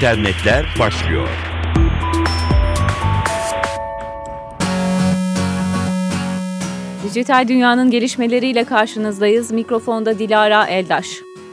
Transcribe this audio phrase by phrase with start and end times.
[0.00, 1.28] internetler başlıyor.
[7.04, 9.50] Dijital dünyanın gelişmeleriyle karşınızdayız.
[9.50, 11.06] Mikrofonda Dilara Eldaş.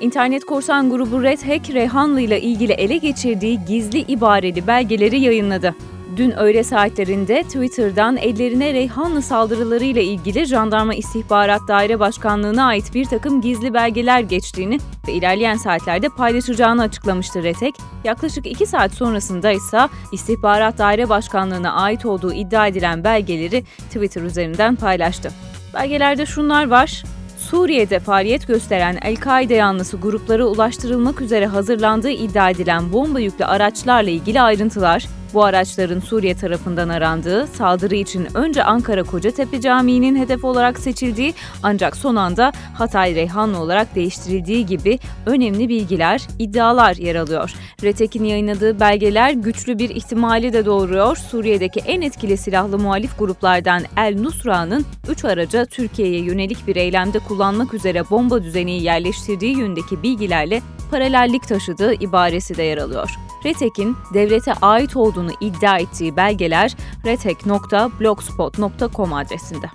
[0.00, 5.74] İnternet korsan grubu Red Hack, Reyhanlı ile ilgili ele geçirdiği gizli ibareli belgeleri yayınladı.
[6.16, 13.40] Dün öğle saatlerinde Twitter'dan ellerine Reyhanlı saldırılarıyla ilgili Jandarma İstihbarat Daire Başkanlığı'na ait bir takım
[13.40, 14.78] gizli belgeler geçtiğini
[15.08, 17.74] ve ilerleyen saatlerde paylaşacağını açıklamıştı Retek.
[18.04, 24.76] Yaklaşık iki saat sonrasında ise İstihbarat Daire Başkanlığı'na ait olduğu iddia edilen belgeleri Twitter üzerinden
[24.76, 25.30] paylaştı.
[25.74, 27.02] Belgelerde şunlar var.
[27.38, 34.40] Suriye'de faaliyet gösteren El-Kaide yanlısı gruplara ulaştırılmak üzere hazırlandığı iddia edilen bomba yüklü araçlarla ilgili
[34.40, 41.34] ayrıntılar, bu araçların Suriye tarafından arandığı, saldırı için önce Ankara Kocatepe Camii'nin hedef olarak seçildiği
[41.62, 47.54] ancak son anda Hatay Reyhanlı olarak değiştirildiği gibi önemli bilgiler, iddialar yer alıyor.
[47.82, 51.16] Retek'in yayınladığı belgeler güçlü bir ihtimali de doğuruyor.
[51.16, 57.74] Suriye'deki en etkili silahlı muhalif gruplardan El Nusra'nın 3 araca Türkiye'ye yönelik bir eylemde kullanmak
[57.74, 63.10] üzere bomba düzeni yerleştirdiği yönündeki bilgilerle paralellik taşıdığı ibaresi de yer alıyor.
[63.44, 69.66] Retek'in devlete ait olduğunu iddia ettiği belgeler retek.blogspot.com adresinde.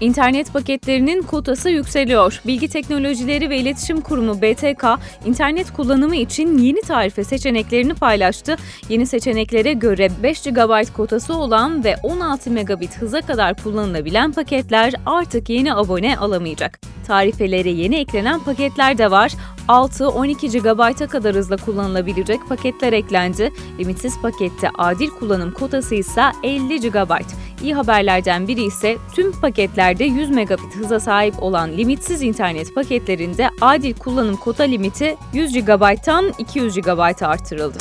[0.00, 2.40] İnternet paketlerinin kotası yükseliyor.
[2.46, 4.84] Bilgi Teknolojileri ve İletişim Kurumu BTK,
[5.26, 8.56] internet kullanımı için yeni tarife seçeneklerini paylaştı.
[8.88, 15.48] Yeni seçeneklere göre 5 GB kotası olan ve 16 megabit hıza kadar kullanılabilen paketler artık
[15.48, 16.80] yeni abone alamayacak.
[17.06, 19.32] Tarifelere yeni eklenen paketler de var.
[19.68, 23.52] 6-12 GB'a kadar hızla kullanılabilecek paketler eklendi.
[23.78, 27.12] Limitsiz pakette adil kullanım kotası ise 50 GB.
[27.62, 33.94] İyi haberlerden biri ise tüm paketlerde 100 megabit hıza sahip olan limitsiz internet paketlerinde adil
[33.94, 37.78] kullanım kota limiti 100 GB'tan 200 GB artırıldı.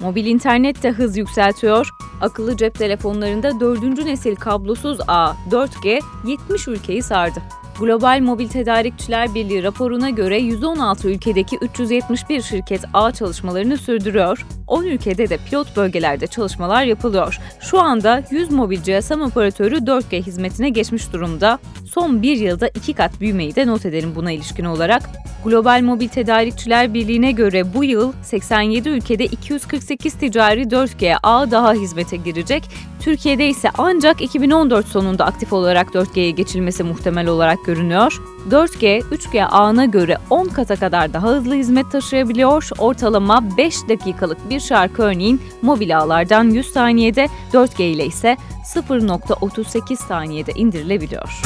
[0.00, 1.90] Mobil internet de hız yükseltiyor.
[2.20, 3.82] Akıllı cep telefonlarında 4.
[3.82, 7.42] nesil kablosuz ağ 4G 70 ülkeyi sardı.
[7.80, 14.46] Global Mobil Tedarikçiler Birliği raporuna göre 116 ülkedeki 371 şirket ağ çalışmalarını sürdürüyor.
[14.70, 17.38] 10 ülkede de pilot bölgelerde çalışmalar yapılıyor.
[17.60, 21.58] Şu anda 100 mobil GSM operatörü 4G hizmetine geçmiş durumda.
[21.92, 25.02] Son bir yılda iki kat büyümeyi de not edelim buna ilişkin olarak.
[25.44, 32.16] Global Mobil Tedarikçiler Birliği'ne göre bu yıl 87 ülkede 248 ticari 4G ağ daha hizmete
[32.16, 32.62] girecek.
[33.00, 38.20] Türkiye'de ise ancak 2014 sonunda aktif olarak 4G'ye geçilmesi muhtemel olarak görünüyor.
[38.50, 42.68] 4G, 3G ağına göre 10 kata kadar daha hızlı hizmet taşıyabiliyor.
[42.78, 48.36] Ortalama 5 dakikalık bir şarkı örneğin mobil ağlardan 100 saniyede, 4G ile ise
[48.74, 51.40] 0.38 saniyede indirilebiliyor.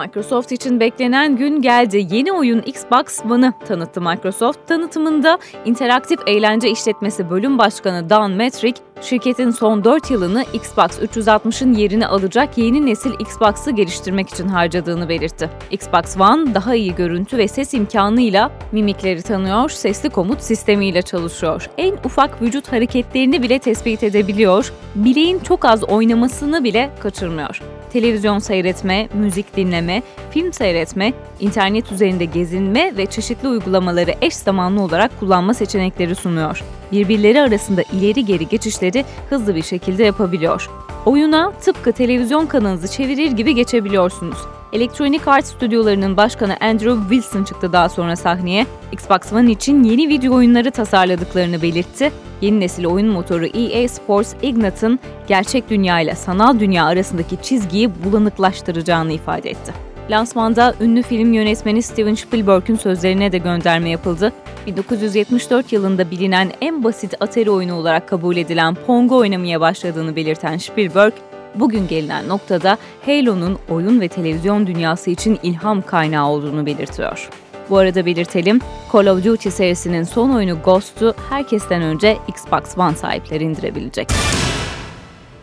[0.00, 2.06] Microsoft için beklenen gün geldi.
[2.10, 4.58] Yeni oyun Xbox One'ı tanıttı Microsoft.
[4.66, 12.06] Tanıtımında interaktif eğlence işletmesi bölüm başkanı Dan Metrick, şirketin son 4 yılını Xbox 360'ın yerini
[12.06, 15.50] alacak yeni nesil Xbox'ı geliştirmek için harcadığını belirtti.
[15.70, 21.70] Xbox One daha iyi görüntü ve ses imkanıyla mimikleri tanıyor, sesli komut sistemiyle çalışıyor.
[21.78, 27.60] En ufak vücut hareketlerini bile tespit edebiliyor, bileğin çok az oynamasını bile kaçırmıyor
[27.92, 35.20] televizyon seyretme, müzik dinleme, film seyretme, internet üzerinde gezinme ve çeşitli uygulamaları eş zamanlı olarak
[35.20, 36.64] kullanma seçenekleri sunuyor.
[36.92, 40.70] Birbirleri arasında ileri geri geçişleri hızlı bir şekilde yapabiliyor.
[41.06, 44.38] Oyuna tıpkı televizyon kanalınızı çevirir gibi geçebiliyorsunuz.
[44.72, 48.66] Electronic Arts stüdyolarının başkanı Andrew Wilson çıktı daha sonra sahneye.
[48.92, 52.12] Xbox One için yeni video oyunları tasarladıklarını belirtti.
[52.40, 59.12] Yeni nesil oyun motoru EA Sports Ignite'ın gerçek dünya ile sanal dünya arasındaki çizgiyi bulanıklaştıracağını
[59.12, 59.89] ifade etti.
[60.10, 64.32] Lansmanda ünlü film yönetmeni Steven Spielberg'ün sözlerine de gönderme yapıldı.
[64.66, 71.12] 1974 yılında bilinen en basit Atari oyunu olarak kabul edilen Pong'u oynamaya başladığını belirten Spielberg,
[71.54, 77.28] bugün gelinen noktada Halo'nun oyun ve televizyon dünyası için ilham kaynağı olduğunu belirtiyor.
[77.70, 78.60] Bu arada belirtelim,
[78.92, 84.08] Call of Duty serisinin son oyunu Ghost'u herkesten önce Xbox One sahipleri indirebilecek.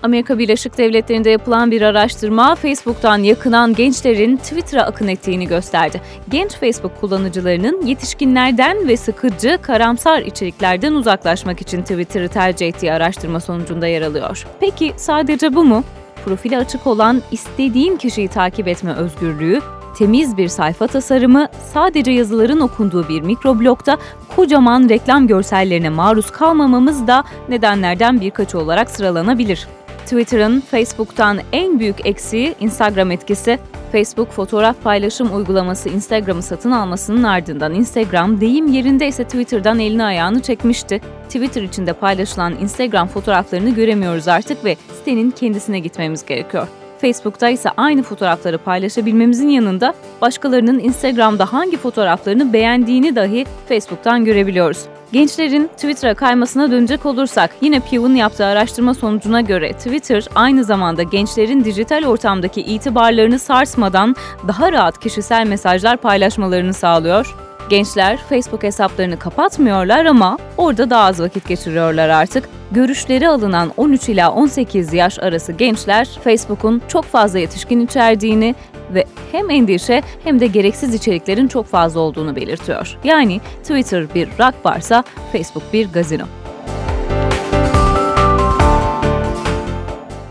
[0.07, 6.01] Amerika Birleşik Devletleri'nde yapılan bir araştırma Facebook'tan yakınan gençlerin Twitter'a akın ettiğini gösterdi.
[6.29, 13.87] Genç Facebook kullanıcılarının yetişkinlerden ve sıkıcı, karamsar içeriklerden uzaklaşmak için Twitter'ı tercih ettiği araştırma sonucunda
[13.87, 14.47] yer alıyor.
[14.59, 15.83] Peki sadece bu mu?
[16.25, 19.61] Profili açık olan istediğin kişiyi takip etme özgürlüğü,
[19.97, 23.97] temiz bir sayfa tasarımı, sadece yazıların okunduğu bir mikroblogda
[24.35, 29.67] kocaman reklam görsellerine maruz kalmamamız da nedenlerden birkaçı olarak sıralanabilir.
[30.07, 33.59] Twitter'ın Facebook'tan en büyük eksiği Instagram etkisi.
[33.91, 40.41] Facebook fotoğraf paylaşım uygulaması Instagram'ı satın almasının ardından Instagram deyim yerinde ise Twitter'dan elini ayağını
[40.41, 41.01] çekmişti.
[41.25, 46.67] Twitter içinde paylaşılan Instagram fotoğraflarını göremiyoruz artık ve sitenin kendisine gitmemiz gerekiyor.
[47.01, 54.85] Facebook'ta ise aynı fotoğrafları paylaşabilmemizin yanında başkalarının Instagram'da hangi fotoğraflarını beğendiğini dahi Facebook'tan görebiliyoruz.
[55.11, 61.63] Gençlerin Twitter'a kaymasına dönecek olursak yine Pew'un yaptığı araştırma sonucuna göre Twitter aynı zamanda gençlerin
[61.63, 64.15] dijital ortamdaki itibarlarını sarsmadan
[64.47, 67.35] daha rahat kişisel mesajlar paylaşmalarını sağlıyor.
[67.69, 72.56] Gençler Facebook hesaplarını kapatmıyorlar ama orada daha az vakit geçiriyorlar artık.
[72.71, 78.55] Görüşleri alınan 13 ila 18 yaş arası gençler Facebook'un çok fazla yetişkin içerdiğini
[78.93, 82.97] ve hem endişe hem de gereksiz içeriklerin çok fazla olduğunu belirtiyor.
[83.03, 86.23] Yani Twitter bir rock varsa Facebook bir gazino.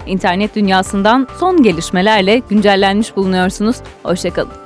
[0.07, 3.77] İnternet dünyasından son gelişmelerle güncellenmiş bulunuyorsunuz.
[4.03, 4.66] Hoşçakalın.